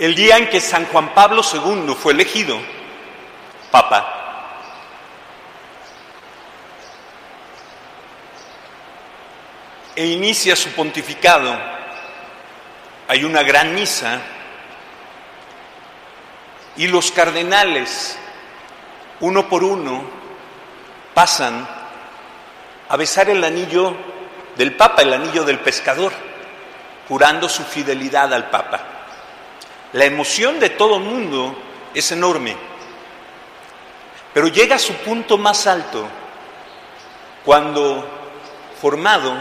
El 0.00 0.14
día 0.14 0.38
en 0.38 0.48
que 0.48 0.62
San 0.62 0.86
Juan 0.86 1.12
Pablo 1.12 1.42
II 1.42 1.94
fue 1.94 2.14
elegido 2.14 2.58
Papa, 3.70 4.16
e 9.94 10.06
inicia 10.06 10.56
su 10.56 10.70
pontificado, 10.70 11.54
hay 13.08 13.24
una 13.24 13.42
gran 13.42 13.74
misa. 13.74 14.22
Y 16.78 16.88
los 16.88 17.12
cardenales, 17.12 18.16
uno 19.20 19.50
por 19.50 19.62
uno, 19.62 20.02
pasan 21.12 21.68
a 22.88 22.96
besar 22.96 23.28
el 23.28 23.44
anillo 23.44 23.94
del 24.56 24.74
Papa, 24.76 25.02
el 25.02 25.12
anillo 25.12 25.44
del 25.44 25.58
pescador, 25.58 26.14
jurando 27.06 27.50
su 27.50 27.64
fidelidad 27.64 28.32
al 28.32 28.48
Papa. 28.48 28.99
La 29.92 30.04
emoción 30.04 30.60
de 30.60 30.70
todo 30.70 30.96
el 30.96 31.02
mundo 31.02 31.56
es 31.94 32.12
enorme, 32.12 32.56
pero 34.32 34.46
llega 34.48 34.76
a 34.76 34.78
su 34.78 34.94
punto 34.94 35.36
más 35.36 35.66
alto 35.66 36.06
cuando, 37.44 38.06
formado, 38.80 39.34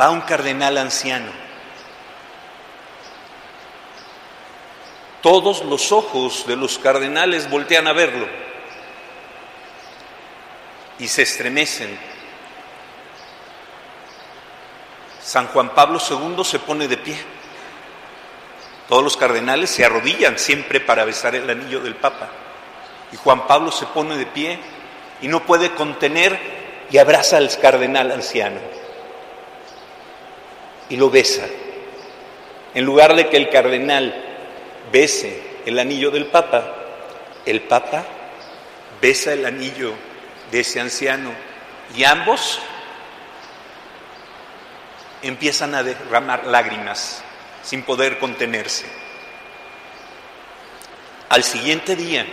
va 0.00 0.10
un 0.10 0.22
cardenal 0.22 0.78
anciano. 0.78 1.30
Todos 5.20 5.64
los 5.64 5.92
ojos 5.92 6.46
de 6.46 6.56
los 6.56 6.78
cardenales 6.78 7.50
voltean 7.50 7.88
a 7.88 7.92
verlo 7.92 8.26
y 10.98 11.08
se 11.08 11.22
estremecen. 11.22 11.98
San 15.22 15.48
Juan 15.48 15.70
Pablo 15.74 15.98
II 15.98 16.44
se 16.44 16.60
pone 16.60 16.86
de 16.86 16.96
pie. 16.96 17.35
Todos 18.88 19.02
los 19.02 19.16
cardenales 19.16 19.70
se 19.70 19.84
arrodillan 19.84 20.38
siempre 20.38 20.80
para 20.80 21.04
besar 21.04 21.34
el 21.34 21.48
anillo 21.50 21.80
del 21.80 21.96
Papa. 21.96 22.28
Y 23.12 23.16
Juan 23.16 23.46
Pablo 23.46 23.72
se 23.72 23.86
pone 23.86 24.16
de 24.16 24.26
pie 24.26 24.58
y 25.20 25.28
no 25.28 25.44
puede 25.44 25.74
contener 25.74 26.38
y 26.90 26.98
abraza 26.98 27.36
al 27.36 27.50
cardenal 27.58 28.12
anciano. 28.12 28.60
Y 30.88 30.96
lo 30.96 31.10
besa. 31.10 31.46
En 32.74 32.84
lugar 32.84 33.16
de 33.16 33.28
que 33.28 33.36
el 33.36 33.50
cardenal 33.50 34.14
bese 34.92 35.42
el 35.66 35.78
anillo 35.80 36.12
del 36.12 36.26
Papa, 36.26 36.74
el 37.44 37.62
Papa 37.62 38.04
besa 39.00 39.32
el 39.32 39.44
anillo 39.44 39.94
de 40.52 40.60
ese 40.60 40.80
anciano 40.80 41.32
y 41.96 42.04
ambos 42.04 42.60
empiezan 45.22 45.74
a 45.74 45.82
derramar 45.82 46.46
lágrimas 46.46 47.24
sin 47.66 47.82
poder 47.82 48.20
contenerse. 48.20 48.86
Al 51.28 51.42
siguiente 51.42 51.96
día, 51.96 52.24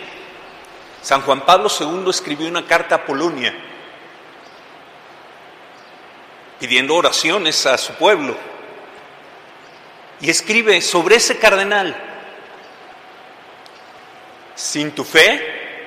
San 1.02 1.22
Juan 1.22 1.40
Pablo 1.40 1.68
II 1.68 2.08
escribió 2.08 2.46
una 2.46 2.64
carta 2.64 2.94
a 2.94 3.04
Polonia 3.04 3.52
pidiendo 6.60 6.94
oraciones 6.94 7.66
a 7.66 7.76
su 7.76 7.94
pueblo 7.94 8.36
y 10.20 10.30
escribe 10.30 10.80
sobre 10.80 11.16
ese 11.16 11.36
cardenal, 11.36 11.96
sin 14.54 14.92
tu 14.92 15.02
fe 15.02 15.82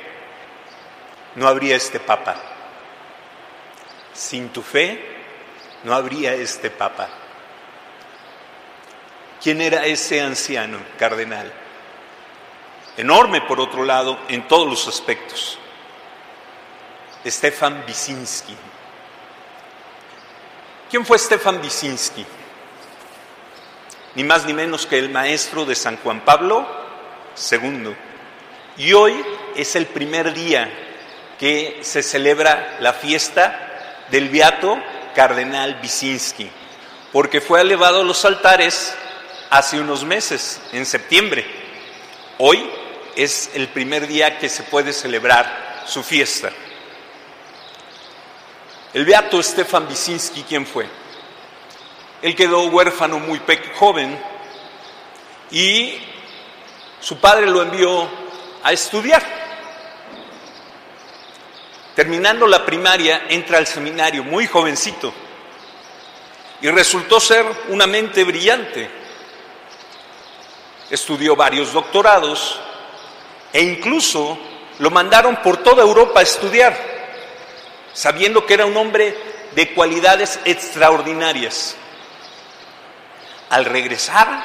no 1.36 1.47
habría 1.47 1.78
este 1.78 2.02
papa, 2.02 2.36
sin 4.13 4.50
tu 4.50 4.62
fe 4.62 5.02
no 5.86 5.96
habría 5.96 6.34
este 6.34 6.69
papa. 6.69 7.07
¿Quién 9.47 9.62
era 9.62 9.85
ese 9.85 10.19
anciano 10.19 10.78
cardenal? 11.00 11.50
Enorme, 12.97 13.40
por 13.40 13.62
otro 13.62 13.85
lado, 13.85 14.19
en 14.28 14.46
todos 14.46 14.68
los 14.68 14.90
aspectos. 14.90 15.58
Stefan 17.25 17.81
Wyszynski. 17.88 18.53
¿Quién 20.90 21.06
fue 21.06 21.18
Stefan 21.18 21.62
Wyszynski? 21.62 22.25
Ni 24.16 24.25
más 24.25 24.44
ni 24.44 24.52
menos 24.52 24.86
que 24.86 25.00
el 25.00 25.12
maestro 25.12 25.63
de 25.63 25.75
San 25.75 25.96
Juan 25.96 26.25
Pablo 26.25 26.68
II. 27.50 27.96
Y 28.75 28.91
hoy 28.91 29.16
es 29.56 29.78
el 29.78 29.86
primer 29.86 30.34
día 30.34 30.69
que 31.40 31.80
se 31.84 32.03
celebra 32.03 32.80
la 32.81 32.91
fiesta 32.91 34.03
del 34.12 34.28
Beato 34.28 34.78
Cardenal 35.16 35.80
Wyszynski, 35.81 36.52
porque 37.13 37.40
fue 37.40 37.62
elevado 37.62 38.02
a 38.02 38.03
los 38.03 38.25
altares 38.25 38.94
hace 39.50 39.80
unos 39.80 40.03
meses, 40.03 40.62
en 40.72 40.85
septiembre. 40.85 41.46
Hoy 42.38 42.69
es 43.16 43.52
el 43.53 43.68
primer 43.69 44.08
día 44.08 44.38
que 44.38 44.50
se 44.50 44.63
puede 44.63 44.94
celebrar 44.94 45.84
su 45.88 46.03
fiesta. 46.03 46.52
El 48.94 49.06
beato 49.06 49.41
Stefan 49.41 49.88
Wyszynski, 49.88 50.44
¿quién 50.44 50.66
fue? 50.66 50.88
Él 52.22 52.36
quedó 52.36 52.66
huérfano 52.66 53.19
muy 53.19 53.41
joven 53.75 54.19
y 55.52 56.00
su 57.00 57.19
padre 57.19 57.47
lo 57.47 57.62
envió 57.62 58.09
a 58.63 58.72
estudiar. 58.72 59.24
Terminando 61.96 62.47
la 62.47 62.66
primaria, 62.66 63.25
entra 63.30 63.57
al 63.57 63.68
seminario 63.68 64.24
muy 64.24 64.46
jovencito 64.46 65.13
y 66.62 66.69
resultó 66.69 67.19
ser 67.19 67.46
una 67.69 67.88
mente 67.88 68.24
brillante 68.24 68.97
estudió 70.90 71.36
varios 71.36 71.74
doctorados 71.74 72.59
e 73.53 73.62
incluso 73.62 74.38
lo 74.80 74.92
mandaron 74.92 75.38
por 75.38 75.58
toda 75.58 75.81
Europa 75.84 76.20
a 76.20 76.24
estudiar, 76.24 76.78
sabiendo 77.94 78.46
que 78.46 78.53
era 78.53 78.66
un 78.66 78.78
hombre 78.78 79.16
de 79.56 79.74
cualidades 79.74 80.40
extraordinarias. 80.46 81.75
Al 83.50 83.66
regresar, 83.66 84.44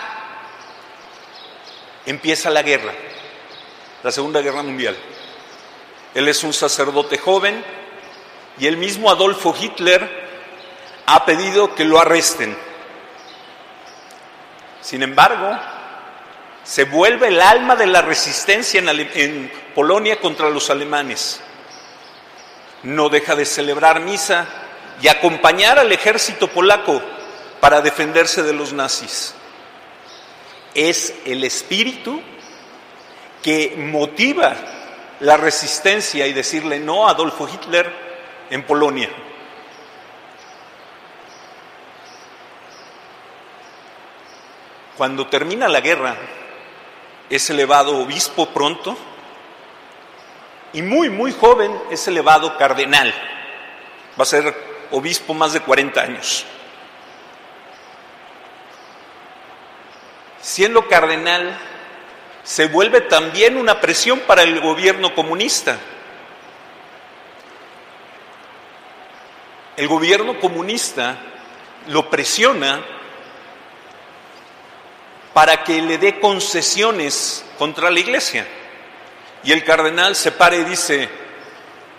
empieza 2.07 2.51
la 2.51 2.63
guerra, 2.63 2.93
la 4.03 4.13
Segunda 4.13 4.41
Guerra 4.41 4.63
Mundial. 4.63 4.97
Él 6.15 6.29
es 6.29 6.43
un 6.45 6.53
sacerdote 6.53 7.19
joven 7.19 7.65
y 8.59 8.67
el 8.67 8.77
mismo 8.77 9.11
Adolfo 9.11 9.55
Hitler 9.59 10.23
ha 11.07 11.25
pedido 11.25 11.75
que 11.75 11.85
lo 11.85 11.99
arresten. 11.99 12.57
Sin 14.81 15.03
embargo, 15.03 15.59
se 16.65 16.85
vuelve 16.85 17.29
el 17.29 17.41
alma 17.41 17.77
de 17.77 17.87
la 17.87 18.03
resistencia 18.03 18.81
en, 18.81 19.63
Polonia 19.75 20.21
contra 20.21 20.51
los 20.51 20.69
alemanes. 20.69 21.41
No 22.83 23.09
deja 23.09 23.35
de 23.35 23.47
celebrar 23.47 24.01
misa 24.01 24.47
y 25.01 25.09
acompañar 25.09 25.79
al 25.79 25.91
ejército 25.93 26.49
polaco 26.49 27.01
para 27.61 27.81
defenderse 27.81 28.43
de 28.43 28.53
los 28.53 28.75
nazis. 28.75 29.35
Es 30.75 31.15
el 31.25 31.43
espíritu 31.45 32.21
que 33.43 33.75
motiva 33.79 34.55
la 35.21 35.37
resistencia 35.37 36.27
y 36.27 36.33
decirle 36.33 36.79
no 36.81 37.09
a 37.09 37.13
Adolfo 37.13 37.49
Hitler 37.49 37.91
en 38.51 38.65
Polonia. 38.65 39.09
Cuando 44.97 45.27
termina 45.29 45.67
la 45.69 45.81
guerra, 45.81 46.17
es 47.35 47.51
elevado 47.51 47.99
obispo 47.99 48.47
pronto 48.51 48.97
y 50.73 50.83
muy, 50.83 51.11
muy 51.11 51.33
joven 51.33 51.73
es 51.91 52.07
elevado 52.09 52.57
cardenal. 52.57 53.13
Va 54.19 54.23
a 54.23 54.27
ser 54.27 54.55
obispo 54.91 55.35
más 55.35 55.53
de 55.53 55.61
40 55.61 56.01
años. 56.01 56.45
Siendo 60.41 60.89
cardenal, 60.89 61.59
se 62.43 62.67
vuelve 62.67 63.01
también 63.03 63.57
una 63.57 63.81
presión 63.81 64.21
para 64.21 64.43
el 64.43 64.61
gobierno 64.61 65.15
comunista. 65.15 65.79
el 69.77 69.89
gobierno 69.89 70.39
comunista 70.39 71.17
lo 71.89 72.09
presiona 72.11 72.85
para 75.33 75.65
que 75.65 75.81
le 75.81 75.99
dé 75.99 76.21
concesiones 76.21 77.45
contra 77.59 77.91
la 77.91 78.01
iglesia. 78.01 78.47
Y 79.45 79.53
el 79.53 79.65
cardenal 79.65 80.15
se 80.15 80.33
para 80.33 80.57
y 80.57 80.65
dice, 80.65 81.09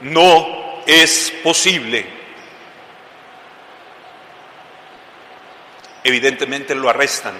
no 0.01 0.81
es 0.85 1.33
posible. 1.43 2.05
Evidentemente 6.03 6.75
lo 6.75 6.89
arrestan. 6.89 7.33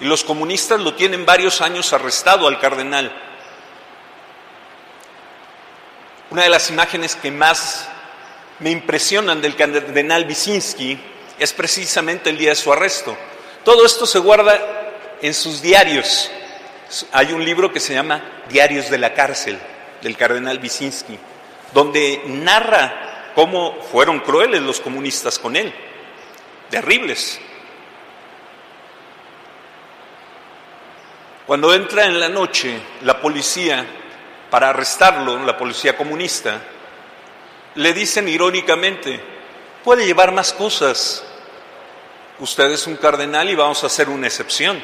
Y 0.00 0.04
los 0.06 0.24
comunistas 0.24 0.80
lo 0.80 0.94
tienen 0.94 1.24
varios 1.24 1.60
años 1.60 1.92
arrestado 1.92 2.48
al 2.48 2.58
cardenal. 2.58 3.12
Una 6.30 6.42
de 6.42 6.48
las 6.48 6.68
imágenes 6.70 7.14
que 7.14 7.30
más 7.30 7.88
me 8.58 8.70
impresionan 8.70 9.40
del 9.40 9.56
cardenal 9.56 10.26
Wyszynski 10.26 10.98
es 11.38 11.52
precisamente 11.52 12.30
el 12.30 12.38
día 12.38 12.50
de 12.50 12.56
su 12.56 12.72
arresto. 12.72 13.16
Todo 13.64 13.86
esto 13.86 14.04
se 14.06 14.18
guarda 14.18 14.73
en 15.24 15.32
sus 15.32 15.62
diarios. 15.62 16.30
Hay 17.10 17.32
un 17.32 17.42
libro 17.42 17.72
que 17.72 17.80
se 17.80 17.94
llama 17.94 18.22
Diarios 18.50 18.90
de 18.90 18.98
la 18.98 19.14
cárcel, 19.14 19.58
del 20.02 20.18
cardenal 20.18 20.60
Wyszynski, 20.60 21.18
donde 21.72 22.24
narra 22.26 23.32
cómo 23.34 23.80
fueron 23.90 24.20
crueles 24.20 24.60
los 24.60 24.80
comunistas 24.80 25.38
con 25.38 25.56
él, 25.56 25.72
terribles. 26.68 27.40
Cuando 31.46 31.72
entra 31.72 32.04
en 32.04 32.20
la 32.20 32.28
noche 32.28 32.78
la 33.00 33.18
policía 33.18 33.82
para 34.50 34.68
arrestarlo, 34.68 35.42
la 35.42 35.56
policía 35.56 35.96
comunista, 35.96 36.60
le 37.76 37.94
dicen 37.94 38.28
irónicamente, 38.28 39.18
puede 39.82 40.04
llevar 40.04 40.32
más 40.32 40.52
cosas, 40.52 41.24
usted 42.40 42.70
es 42.72 42.86
un 42.86 42.96
cardenal 42.96 43.48
y 43.48 43.54
vamos 43.54 43.82
a 43.84 43.86
hacer 43.86 44.10
una 44.10 44.26
excepción. 44.26 44.82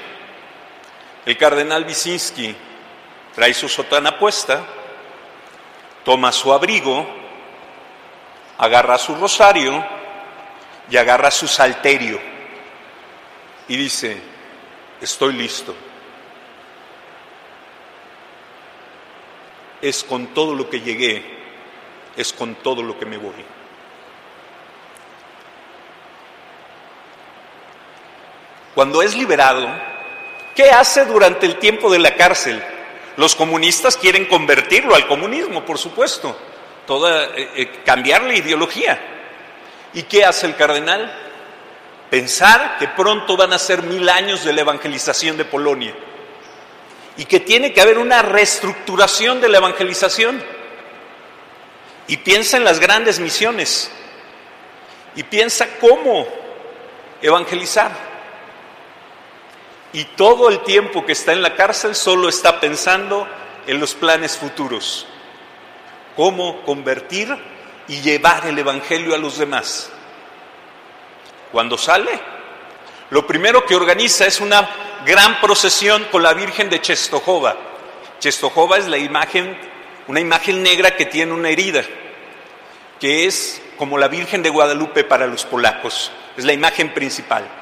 El 1.27 1.37
cardenal 1.37 1.85
Wyszynski 1.85 2.55
trae 3.35 3.53
su 3.53 3.69
sotana 3.69 4.19
puesta, 4.19 4.65
toma 6.05 6.33
su 6.33 6.53
abrigo, 6.53 7.07
agarra 8.59 8.97
su 8.99 9.15
rosario 9.15 9.85
y 10.91 10.97
agarra 10.97 11.31
su 11.31 11.47
salterio 11.47 12.21
y 13.69 13.77
dice, 13.77 14.21
estoy 15.01 15.35
listo. 15.35 15.75
Es 19.81 20.03
con 20.03 20.29
todo 20.29 20.55
lo 20.55 20.69
que 20.69 20.81
llegué, 20.81 21.25
es 22.17 22.33
con 22.33 22.57
todo 22.57 22.83
lo 22.83 22.99
que 22.99 23.07
me 23.07 23.17
voy. 23.17 23.45
Cuando 28.75 29.03
es 29.03 29.15
liberado, 29.17 29.69
¿qué 30.55 30.71
hace 30.71 31.05
durante 31.05 31.47
el 31.47 31.57
tiempo 31.57 31.91
de 31.91 31.99
la 31.99 32.15
cárcel? 32.15 32.63
Los 33.17 33.35
comunistas 33.35 33.97
quieren 33.97 34.27
convertirlo 34.27 34.95
al 34.95 35.07
comunismo, 35.07 35.65
por 35.65 35.79
supuesto, 35.79 36.37
toda, 36.87 37.25
eh, 37.37 37.51
eh, 37.57 37.71
cambiar 37.85 38.23
la 38.23 38.35
ideología. 38.35 38.99
¿Y 39.93 40.05
qué 40.05 40.25
hace 40.25 40.47
el 40.47 40.57
cardenal? 40.57 41.13
Pensar 42.09 42.79
que 42.79 42.89
pronto 42.89 43.37
van 43.37 43.53
a 43.53 43.59
ser 43.59 43.83
mil 43.83 44.09
años 44.09 44.45
de 44.45 44.53
la 44.53 44.63
evangelización 44.63 45.37
de 45.37 45.45
Polonia 45.45 45.95
y 47.17 47.25
que 47.25 47.41
tiene 47.41 47.73
que 47.73 47.81
haber 47.81 47.99
una 47.99 48.23
reestructuración 48.23 49.41
de 49.41 49.49
la 49.49 49.59
evangelización. 49.59 50.43
Y 52.07 52.17
piensa 52.17 52.57
en 52.57 52.65
las 52.65 52.81
grandes 52.81 53.21
misiones 53.21 53.91
y 55.15 55.23
piensa 55.23 55.69
cómo 55.79 56.27
evangelizar. 57.23 58.10
Y 59.93 60.05
todo 60.05 60.49
el 60.49 60.61
tiempo 60.61 61.05
que 61.05 61.13
está 61.13 61.33
en 61.33 61.43
la 61.43 61.57
cárcel 61.57 61.95
solo 61.95 62.29
está 62.29 62.61
pensando 62.61 63.27
en 63.67 63.81
los 63.81 63.95
planes 63.95 64.37
futuros. 64.37 65.07
Cómo 66.17 66.63
convertir 66.63 67.37
y 67.89 68.01
llevar 68.01 68.47
el 68.47 68.59
Evangelio 68.59 69.15
a 69.15 69.19
los 69.19 69.39
demás. 69.39 69.91
Cuando 71.51 71.77
sale, 71.77 72.21
lo 73.11 73.27
primero 73.27 73.67
que 73.67 73.75
organiza 73.75 74.27
es 74.27 74.41
una 74.41 74.69
gran 75.05 75.41
procesión 75.41 76.05
con 76.13 76.23
la 76.23 76.35
Virgen 76.35 76.71
de 76.71 76.81
Czestochowa. 76.81 77.57
Czestochowa 78.21 78.79
es 78.79 78.87
la 78.87 78.99
imagen, 78.99 79.59
una 80.07 80.21
imagen 80.21 80.63
negra 80.63 80.95
que 80.95 81.07
tiene 81.07 81.33
una 81.33 81.49
herida, 81.49 81.83
que 83.01 83.27
es 83.27 83.61
como 83.77 83.99
la 83.99 84.07
Virgen 84.07 84.43
de 84.43 84.51
Guadalupe 84.51 85.03
para 85.03 85.27
los 85.27 85.45
polacos. 85.45 86.13
Es 86.37 86.45
la 86.45 86.53
imagen 86.53 86.95
principal. 86.95 87.60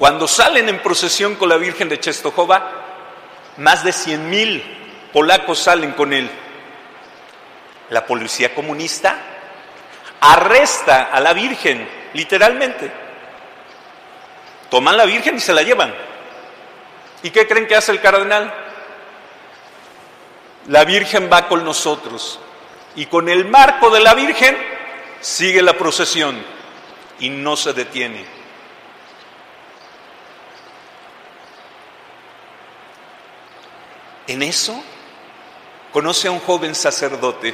Cuando 0.00 0.26
salen 0.26 0.66
en 0.70 0.78
procesión 0.78 1.34
con 1.34 1.50
la 1.50 1.58
Virgen 1.58 1.90
de 1.90 2.00
Czestochowa, 2.00 2.72
más 3.58 3.84
de 3.84 3.92
100 3.92 4.30
mil 4.30 4.64
polacos 5.12 5.58
salen 5.58 5.92
con 5.92 6.14
él. 6.14 6.30
La 7.90 8.06
policía 8.06 8.54
comunista 8.54 9.20
arresta 10.18 11.10
a 11.12 11.20
la 11.20 11.34
Virgen, 11.34 11.86
literalmente. 12.14 12.90
Toman 14.70 14.96
la 14.96 15.04
Virgen 15.04 15.36
y 15.36 15.40
se 15.40 15.52
la 15.52 15.62
llevan. 15.62 15.94
¿Y 17.22 17.28
qué 17.28 17.46
creen 17.46 17.66
que 17.66 17.76
hace 17.76 17.92
el 17.92 18.00
cardenal? 18.00 18.54
La 20.68 20.86
Virgen 20.86 21.28
va 21.30 21.46
con 21.46 21.62
nosotros 21.62 22.40
y 22.96 23.04
con 23.04 23.28
el 23.28 23.44
marco 23.44 23.90
de 23.90 24.00
la 24.00 24.14
Virgen 24.14 24.56
sigue 25.20 25.60
la 25.60 25.74
procesión 25.74 26.42
y 27.18 27.28
no 27.28 27.54
se 27.54 27.74
detiene. 27.74 28.39
En 34.30 34.44
eso 34.44 34.80
conoce 35.92 36.28
a 36.28 36.30
un 36.30 36.38
joven 36.38 36.72
sacerdote, 36.76 37.52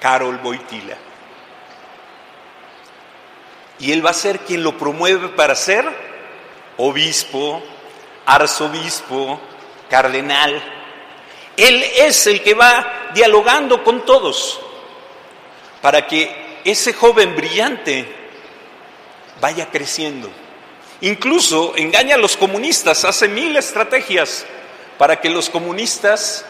Carol 0.00 0.38
Boitila. 0.38 0.96
Y 3.78 3.92
él 3.92 4.02
va 4.02 4.08
a 4.08 4.14
ser 4.14 4.38
quien 4.38 4.62
lo 4.62 4.78
promueve 4.78 5.28
para 5.28 5.54
ser 5.54 5.84
obispo, 6.78 7.62
arzobispo, 8.24 9.38
cardenal. 9.90 10.62
Él 11.54 11.84
es 11.98 12.26
el 12.26 12.42
que 12.42 12.54
va 12.54 13.10
dialogando 13.12 13.84
con 13.84 14.06
todos 14.06 14.62
para 15.82 16.06
que 16.06 16.62
ese 16.64 16.94
joven 16.94 17.36
brillante 17.36 18.10
vaya 19.42 19.70
creciendo. 19.70 20.30
Incluso 21.04 21.74
engaña 21.76 22.14
a 22.14 22.18
los 22.18 22.34
comunistas, 22.34 23.04
hace 23.04 23.28
mil 23.28 23.54
estrategias 23.58 24.46
para 24.96 25.20
que 25.20 25.28
los 25.28 25.50
comunistas 25.50 26.46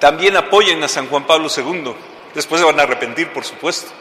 también 0.00 0.36
apoyen 0.36 0.82
a 0.82 0.88
San 0.88 1.06
Juan 1.06 1.24
Pablo 1.24 1.48
II. 1.56 1.94
Después 2.34 2.60
se 2.60 2.66
van 2.66 2.80
a 2.80 2.82
arrepentir, 2.82 3.32
por 3.32 3.44
supuesto. 3.44 3.92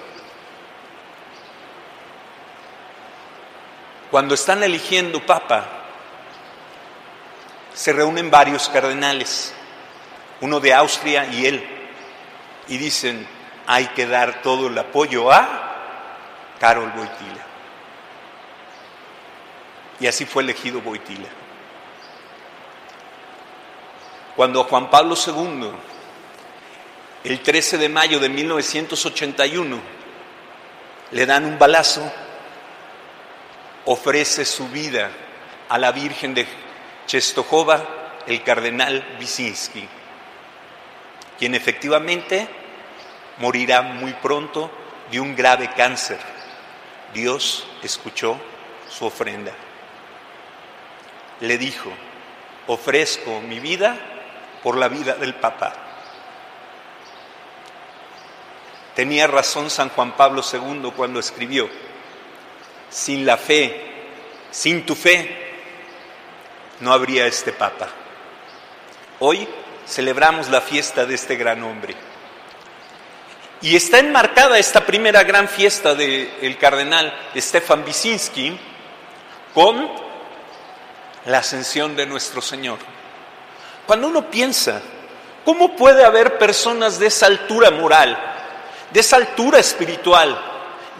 Cuando 4.10 4.34
están 4.34 4.64
eligiendo 4.64 5.24
papa, 5.24 5.68
se 7.76 7.94
reúnen 7.94 8.32
varios 8.32 8.68
cardenales, 8.70 9.54
uno 10.42 10.60
de 10.60 10.74
Austria 10.74 11.28
y 11.28 11.46
él, 11.46 11.64
y 12.70 12.78
dicen, 12.78 13.28
hay 13.68 13.86
que 13.90 14.08
dar 14.08 14.42
todo 14.42 14.66
el 14.66 14.78
apoyo 14.80 15.32
a 15.32 15.76
Carol 16.60 16.90
Boitila. 16.90 17.55
Y 20.00 20.08
así 20.08 20.26
fue 20.26 20.44
elegido 20.44 20.82
Boitila. 20.82 21.30
Cuando 24.36 24.66
Juan 24.66 24.90
Pablo 24.90 25.16
II, 25.16 25.72
el 27.24 27.40
13 27.40 27.78
de 27.78 27.90
mayo 27.90 28.20
de 28.20 28.28
1981, 28.28 29.80
le 31.12 31.26
dan 31.26 31.46
un 31.46 31.58
balazo, 31.58 32.12
ofrece 33.86 34.44
su 34.44 34.68
vida 34.68 35.10
a 35.70 35.78
la 35.78 35.94
Virgen 35.94 36.34
de 36.34 36.46
Czestochowa, 37.08 38.24
el 38.28 38.44
cardenal 38.44 39.16
Wyszynski, 39.20 39.88
quien 41.40 41.56
efectivamente 41.56 42.50
morirá 43.38 43.82
muy 43.82 44.14
pronto 44.14 44.70
de 45.12 45.20
un 45.22 45.36
grave 45.36 45.72
cáncer. 45.78 46.20
Dios 47.14 47.66
escuchó 47.82 48.38
su 48.90 49.06
ofrenda 49.06 49.54
le 51.42 51.58
dijo, 51.58 51.92
ofrezco 52.68 53.42
mi 53.42 53.60
vida 53.60 53.98
por 54.64 54.78
la 54.78 54.88
vida 54.88 55.16
del 55.16 55.36
Papa. 55.36 55.74
Tenía 58.96 59.28
razón 59.28 59.70
San 59.70 59.90
Juan 59.90 60.14
Pablo 60.14 60.42
II 60.42 60.92
cuando 60.96 61.20
escribió, 61.20 61.70
sin 62.90 63.26
la 63.26 63.38
fe, 63.38 63.94
sin 64.52 64.86
tu 64.86 64.96
fe, 64.96 65.44
no 66.80 66.94
habría 66.94 67.28
este 67.28 67.52
Papa. 67.52 67.90
Hoy 69.20 69.48
celebramos 69.86 70.50
la 70.50 70.62
fiesta 70.62 71.06
de 71.06 71.16
este 71.16 71.36
gran 71.36 71.62
hombre. 71.64 71.96
Y 73.62 73.76
está 73.76 74.00
enmarcada 74.00 74.60
esta 74.60 74.86
primera 74.86 75.24
gran 75.24 75.48
fiesta 75.48 75.96
del 75.96 76.58
cardenal 76.60 77.14
Stefan 77.36 77.84
Wyszynski 77.84 78.58
con 79.54 80.05
la 81.26 81.40
ascensión 81.40 81.96
de 81.96 82.06
nuestro 82.06 82.42
Señor. 82.42 82.78
Cuando 83.86 84.08
uno 84.08 84.30
piensa, 84.30 84.82
¿cómo 85.44 85.76
puede 85.76 86.04
haber 86.04 86.38
personas 86.38 87.00
de 87.00 87.08
esa 87.08 87.28
altura 87.28 87.72
moral, 87.72 88.18
de 88.92 89.00
esa 89.00 89.18
altura 89.18 89.60
espiritual, 89.60 90.40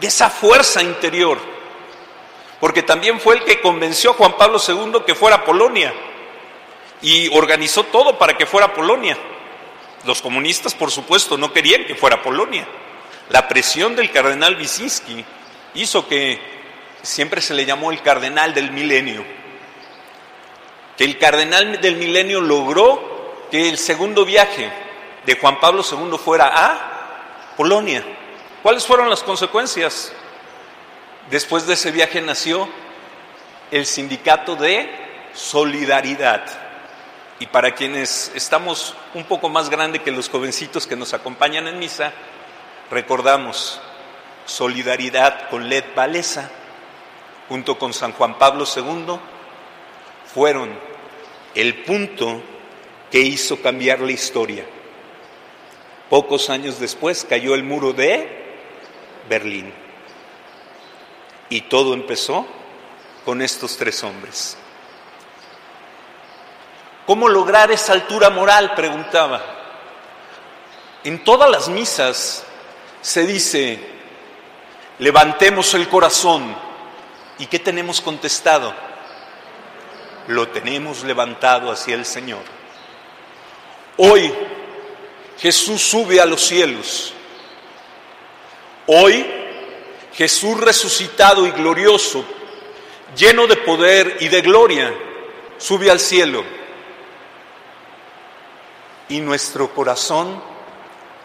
de 0.00 0.06
esa 0.06 0.30
fuerza 0.30 0.82
interior? 0.82 1.38
Porque 2.60 2.82
también 2.82 3.20
fue 3.20 3.36
el 3.36 3.44
que 3.44 3.60
convenció 3.60 4.10
a 4.10 4.14
Juan 4.14 4.36
Pablo 4.36 4.58
II 4.66 5.02
que 5.06 5.14
fuera 5.14 5.44
Polonia 5.44 5.92
y 7.02 7.28
organizó 7.36 7.84
todo 7.84 8.18
para 8.18 8.36
que 8.36 8.46
fuera 8.46 8.72
Polonia. 8.72 9.18
Los 10.04 10.22
comunistas, 10.22 10.74
por 10.74 10.90
supuesto, 10.90 11.36
no 11.36 11.52
querían 11.52 11.84
que 11.84 11.94
fuera 11.94 12.22
Polonia. 12.22 12.66
La 13.28 13.48
presión 13.48 13.96
del 13.96 14.10
cardenal 14.10 14.56
Wyszynski 14.56 15.24
hizo 15.74 16.06
que 16.08 16.40
siempre 17.02 17.40
se 17.40 17.54
le 17.54 17.66
llamó 17.66 17.90
el 17.90 18.00
cardenal 18.02 18.54
del 18.54 18.70
milenio. 18.70 19.24
Que 20.96 21.04
el 21.04 21.18
cardenal 21.18 21.80
del 21.80 21.96
milenio 21.96 22.40
logró 22.40 23.46
que 23.50 23.68
el 23.68 23.78
segundo 23.78 24.24
viaje 24.24 24.70
de 25.24 25.38
Juan 25.38 25.60
Pablo 25.60 25.82
II 25.82 26.18
fuera 26.18 26.52
a 26.54 27.54
Polonia. 27.56 28.02
¿Cuáles 28.62 28.86
fueron 28.86 29.10
las 29.10 29.22
consecuencias? 29.22 30.12
Después 31.30 31.66
de 31.66 31.74
ese 31.74 31.90
viaje 31.90 32.20
nació 32.22 32.68
el 33.70 33.84
sindicato 33.86 34.56
de 34.56 34.88
solidaridad 35.34 36.44
y 37.38 37.46
para 37.46 37.74
quienes 37.74 38.32
estamos 38.34 38.94
un 39.14 39.24
poco 39.24 39.48
más 39.48 39.68
grande 39.68 39.98
que 39.98 40.10
los 40.10 40.28
jovencitos 40.28 40.86
que 40.86 40.96
nos 40.96 41.12
acompañan 41.12 41.66
en 41.68 41.78
misa, 41.78 42.12
recordamos 42.90 43.80
solidaridad 44.46 45.50
con 45.50 45.68
Led 45.68 45.84
Valesa, 45.94 46.50
junto 47.48 47.78
con 47.78 47.92
San 47.92 48.12
Juan 48.12 48.38
Pablo 48.38 48.64
II, 48.64 49.18
fueron 50.32 50.78
el 51.56 51.82
punto 51.82 52.42
que 53.10 53.18
hizo 53.20 53.60
cambiar 53.60 54.00
la 54.00 54.12
historia. 54.12 54.64
Pocos 56.10 56.50
años 56.50 56.78
después 56.78 57.26
cayó 57.28 57.54
el 57.54 57.64
muro 57.64 57.92
de 57.92 58.28
Berlín. 59.28 59.72
Y 61.48 61.62
todo 61.62 61.94
empezó 61.94 62.46
con 63.24 63.40
estos 63.40 63.76
tres 63.76 64.04
hombres. 64.04 64.56
¿Cómo 67.06 67.28
lograr 67.28 67.70
esa 67.70 67.94
altura 67.94 68.30
moral? 68.30 68.74
Preguntaba. 68.74 69.42
En 71.04 71.24
todas 71.24 71.48
las 71.48 71.68
misas 71.68 72.44
se 73.00 73.26
dice, 73.26 73.78
levantemos 74.98 75.72
el 75.74 75.88
corazón. 75.88 76.54
¿Y 77.38 77.46
qué 77.46 77.58
tenemos 77.58 78.00
contestado? 78.00 78.85
Lo 80.28 80.48
tenemos 80.48 81.04
levantado 81.04 81.70
hacia 81.70 81.94
el 81.94 82.04
Señor. 82.04 82.42
Hoy 83.96 84.32
Jesús 85.38 85.82
sube 85.82 86.20
a 86.20 86.26
los 86.26 86.42
cielos. 86.42 87.12
Hoy 88.86 89.26
Jesús 90.14 90.60
resucitado 90.60 91.46
y 91.46 91.50
glorioso, 91.50 92.24
lleno 93.16 93.46
de 93.46 93.56
poder 93.56 94.16
y 94.20 94.28
de 94.28 94.40
gloria, 94.40 94.94
sube 95.58 95.90
al 95.90 96.00
cielo 96.00 96.44
y 99.08 99.20
nuestro 99.20 99.72
corazón 99.72 100.42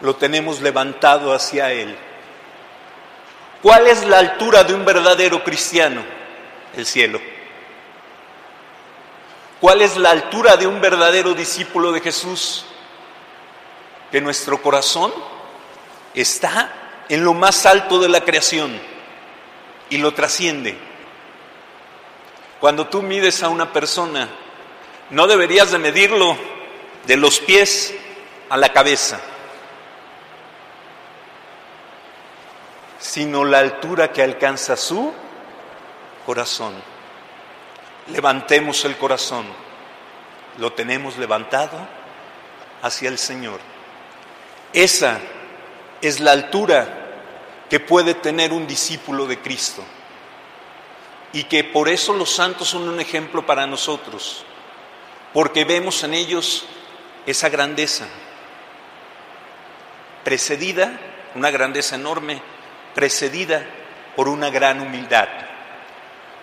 lo 0.00 0.16
tenemos 0.16 0.60
levantado 0.60 1.32
hacia 1.32 1.72
Él. 1.72 1.96
¿Cuál 3.60 3.86
es 3.86 4.04
la 4.04 4.18
altura 4.18 4.64
de 4.64 4.74
un 4.74 4.84
verdadero 4.84 5.42
cristiano? 5.44 6.02
El 6.76 6.86
cielo. 6.86 7.20
¿Cuál 9.62 9.80
es 9.80 9.96
la 9.96 10.10
altura 10.10 10.56
de 10.56 10.66
un 10.66 10.80
verdadero 10.80 11.34
discípulo 11.34 11.92
de 11.92 12.00
Jesús? 12.00 12.64
Que 14.10 14.20
nuestro 14.20 14.60
corazón 14.60 15.14
está 16.14 17.04
en 17.08 17.22
lo 17.22 17.32
más 17.32 17.64
alto 17.64 18.00
de 18.00 18.08
la 18.08 18.22
creación 18.22 18.76
y 19.88 19.98
lo 19.98 20.12
trasciende. 20.14 20.76
Cuando 22.58 22.88
tú 22.88 23.02
mides 23.02 23.44
a 23.44 23.50
una 23.50 23.72
persona, 23.72 24.28
no 25.10 25.28
deberías 25.28 25.70
de 25.70 25.78
medirlo 25.78 26.36
de 27.06 27.16
los 27.16 27.38
pies 27.38 27.94
a 28.48 28.56
la 28.56 28.72
cabeza, 28.72 29.20
sino 32.98 33.44
la 33.44 33.60
altura 33.60 34.10
que 34.12 34.24
alcanza 34.24 34.76
su 34.76 35.12
corazón. 36.26 36.91
Levantemos 38.08 38.84
el 38.84 38.96
corazón, 38.96 39.46
lo 40.58 40.72
tenemos 40.72 41.16
levantado 41.18 41.78
hacia 42.82 43.08
el 43.08 43.18
Señor. 43.18 43.60
Esa 44.72 45.20
es 46.00 46.20
la 46.20 46.32
altura 46.32 47.02
que 47.70 47.80
puede 47.80 48.14
tener 48.14 48.52
un 48.52 48.66
discípulo 48.66 49.26
de 49.26 49.38
Cristo. 49.38 49.82
Y 51.32 51.44
que 51.44 51.64
por 51.64 51.88
eso 51.88 52.12
los 52.12 52.30
santos 52.30 52.68
son 52.68 52.86
un 52.88 53.00
ejemplo 53.00 53.46
para 53.46 53.66
nosotros, 53.66 54.44
porque 55.32 55.64
vemos 55.64 56.04
en 56.04 56.12
ellos 56.12 56.66
esa 57.24 57.48
grandeza, 57.48 58.06
precedida, 60.24 60.98
una 61.34 61.50
grandeza 61.50 61.94
enorme, 61.94 62.42
precedida 62.94 63.64
por 64.14 64.28
una 64.28 64.50
gran 64.50 64.80
humildad, 64.80 65.28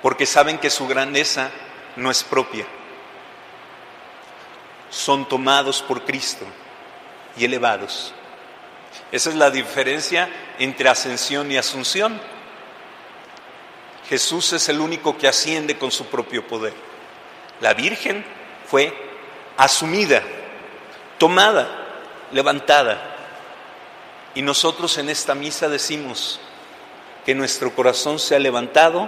porque 0.02 0.26
saben 0.26 0.58
que 0.58 0.70
su 0.70 0.88
grandeza 0.88 1.52
no 1.96 2.10
es 2.12 2.24
propia. 2.24 2.66
Son 4.90 5.28
tomados 5.28 5.82
por 5.82 6.04
Cristo 6.04 6.46
y 7.38 7.46
elevados. 7.46 8.14
Esa 9.12 9.30
es 9.30 9.36
la 9.36 9.52
diferencia 9.52 10.30
entre 10.58 10.90
ascensión 10.90 11.52
y 11.52 11.58
asunción. 11.58 12.20
Jesús 14.08 14.54
es 14.54 14.70
el 14.70 14.80
único 14.82 15.18
que 15.18 15.28
asciende 15.28 15.78
con 15.78 15.92
su 15.92 16.06
propio 16.08 16.48
poder. 16.48 16.74
La 17.62 17.74
Virgen 17.74 18.26
fue 18.66 18.94
asumida 19.58 20.24
tomada, 21.20 21.68
levantada. 22.32 23.16
Y 24.34 24.42
nosotros 24.42 24.98
en 24.98 25.10
esta 25.10 25.36
misa 25.36 25.70
decimos 25.70 26.40
que 27.26 27.36
nuestro 27.36 27.76
corazón 27.76 28.18
sea 28.18 28.40
levantado, 28.40 29.08